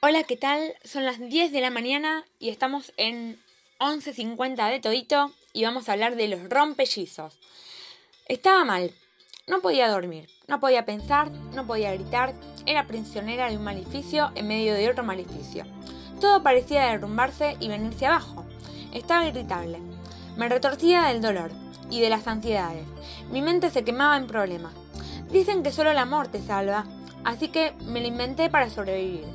Hola, 0.00 0.22
¿qué 0.22 0.36
tal? 0.36 0.74
Son 0.84 1.04
las 1.04 1.18
10 1.18 1.50
de 1.50 1.60
la 1.60 1.70
mañana 1.70 2.24
y 2.38 2.50
estamos 2.50 2.92
en 2.98 3.36
11.50 3.80 4.70
de 4.70 4.78
todito 4.78 5.32
y 5.52 5.64
vamos 5.64 5.88
a 5.88 5.94
hablar 5.94 6.14
de 6.14 6.28
los 6.28 6.48
rompellizos. 6.48 7.36
Estaba 8.26 8.64
mal, 8.64 8.92
no 9.48 9.60
podía 9.60 9.90
dormir, 9.90 10.28
no 10.46 10.60
podía 10.60 10.84
pensar, 10.84 11.32
no 11.52 11.66
podía 11.66 11.92
gritar, 11.92 12.32
era 12.64 12.86
prisionera 12.86 13.50
de 13.50 13.56
un 13.56 13.64
maleficio 13.64 14.30
en 14.36 14.46
medio 14.46 14.74
de 14.74 14.88
otro 14.88 15.02
maleficio. 15.02 15.64
Todo 16.20 16.44
parecía 16.44 16.92
derrumbarse 16.92 17.56
y 17.58 17.66
venirse 17.66 18.06
abajo. 18.06 18.46
Estaba 18.94 19.26
irritable. 19.26 19.80
Me 20.36 20.48
retorcía 20.48 21.06
del 21.06 21.20
dolor 21.20 21.50
y 21.90 22.00
de 22.00 22.10
las 22.10 22.28
ansiedades. 22.28 22.86
Mi 23.32 23.42
mente 23.42 23.68
se 23.70 23.82
quemaba 23.82 24.16
en 24.16 24.28
problemas. 24.28 24.74
Dicen 25.32 25.64
que 25.64 25.72
solo 25.72 25.90
el 25.90 25.98
amor 25.98 26.28
te 26.28 26.40
salva, 26.40 26.86
así 27.24 27.48
que 27.48 27.72
me 27.80 28.00
lo 28.00 28.06
inventé 28.06 28.48
para 28.48 28.70
sobrevivir. 28.70 29.26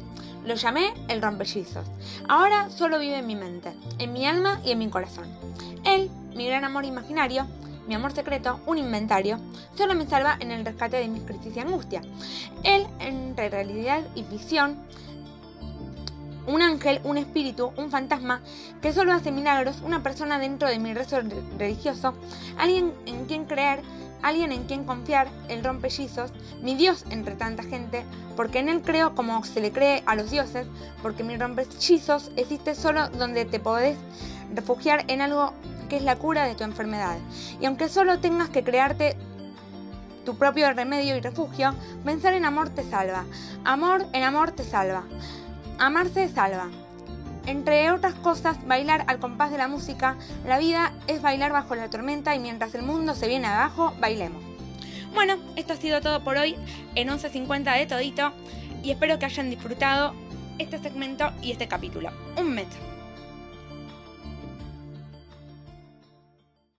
Lo 0.46 0.56
llamé 0.56 0.94
el 1.08 1.22
rompellizos. 1.22 1.86
Ahora 2.28 2.70
solo 2.70 3.00
vive 3.00 3.18
en 3.18 3.28
mi 3.28 3.36
mente, 3.36 3.74
en 4.00 4.14
mi 4.14 4.28
alma 4.28 4.60
y 4.66 4.72
en 4.72 4.80
mi 4.80 4.90
corazón. 4.90 5.28
Él, 5.86 6.10
mi 6.36 6.48
gran 6.48 6.66
amor 6.66 6.86
imaginario, 6.86 7.48
mi 7.88 7.96
amor 7.96 8.14
secreto, 8.14 8.60
un 8.66 8.78
inventario, 8.78 9.40
solo 9.76 9.96
me 9.96 10.06
salva 10.06 10.38
en 10.40 10.52
el 10.52 10.66
rescate 10.66 10.98
de 10.98 11.08
mis 11.08 11.24
crisis 11.24 11.56
y 11.56 11.60
angustia. 11.60 12.02
Él, 12.64 12.88
entre 13.00 13.50
realidad 13.50 14.02
y 14.16 14.24
ficción, 14.24 14.78
un 16.46 16.62
ángel, 16.62 17.00
un 17.04 17.18
espíritu, 17.18 17.72
un 17.78 17.90
fantasma 17.90 18.42
que 18.82 18.94
solo 18.94 19.14
hace 19.14 19.32
milagros, 19.32 19.82
una 19.84 20.04
persona 20.04 20.40
dentro 20.40 20.68
de 20.68 20.80
mi 20.80 20.94
rezo 20.94 21.20
religioso, 21.58 22.14
alguien 22.58 22.94
en 23.06 23.26
quien 23.26 23.46
creer, 23.46 23.82
alguien 24.24 24.52
en 24.52 24.64
quien 24.64 24.86
confiar, 24.86 25.28
el 25.50 25.64
rompellizos, 25.64 26.32
mi 26.62 26.76
Dios 26.76 27.06
entre 27.12 27.36
tanta 27.36 27.62
gente, 27.62 28.04
porque 28.36 28.60
en 28.60 28.70
él 28.70 28.82
creo 28.82 29.14
como 29.14 29.44
se 29.44 29.62
le 29.62 29.72
cree 29.72 30.02
a 30.08 30.16
los 30.16 30.32
dioses, 30.32 30.66
porque 31.04 31.24
mi 31.24 31.38
rompellizos 31.38 32.32
existe 32.36 32.74
solo 32.74 33.10
donde 33.10 33.46
te 33.46 33.60
podés 33.60 33.98
refugiar 34.56 35.06
en 35.08 35.22
algo 35.22 35.54
que 35.90 35.98
es 35.98 36.04
la 36.04 36.16
cura 36.16 36.46
de 36.46 36.56
tu 36.56 36.64
enfermedad. 36.64 37.18
Y 37.60 37.66
aunque 37.66 37.90
solo 37.90 38.20
tengas 38.20 38.50
que 38.50 38.64
crearte 38.64 39.16
tu 40.26 40.36
propio 40.38 40.72
remedio 40.74 41.16
y 41.18 41.20
refugio, 41.20 41.76
pensar 42.04 42.34
en 42.34 42.46
amor 42.46 42.70
te 42.70 42.84
salva. 42.84 43.26
Amor 43.66 44.06
en 44.14 44.24
amor 44.24 44.52
te 44.52 44.64
salva. 44.64 45.04
Amarse 45.80 46.30
salva. 46.30 46.70
Entre 47.46 47.92
otras 47.92 48.14
cosas, 48.16 48.66
bailar 48.66 49.04
al 49.08 49.20
compás 49.20 49.52
de 49.52 49.58
la 49.58 49.68
música, 49.68 50.16
la 50.46 50.60
vida 50.60 50.94
es 51.08 51.22
bailar 51.22 51.52
bajo 51.52 51.76
la 51.76 51.90
tormenta 51.90 52.36
y 52.36 52.40
mientras 52.40 52.74
el 52.74 52.84
mundo 52.84 53.16
se 53.16 53.28
viene 53.28 53.48
abajo, 53.48 53.94
bailemos. 54.00 54.42
Bueno, 55.14 55.36
esto 55.56 55.74
ha 55.74 55.78
sido 55.78 56.02
todo 56.02 56.24
por 56.24 56.38
hoy 56.38 56.56
en 56.96 57.10
11.50 57.10 57.78
de 57.78 57.86
todito 57.86 58.32
y 58.82 58.92
espero 58.92 59.20
que 59.20 59.26
hayan 59.26 59.50
disfrutado 59.50 60.14
este 60.58 60.80
segmento 60.80 61.32
y 61.42 61.52
este 61.52 61.68
capítulo. 61.68 62.12
Un 62.38 62.54
metro. 62.54 62.80